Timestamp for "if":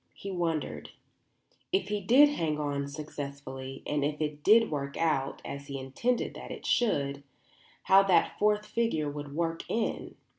1.71-1.89, 4.03-4.19